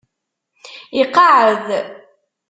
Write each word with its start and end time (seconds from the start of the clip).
Iqeεεed. 1.01 1.67